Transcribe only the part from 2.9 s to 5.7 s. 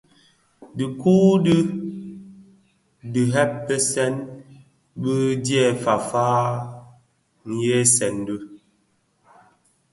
dhibèsèn din dyè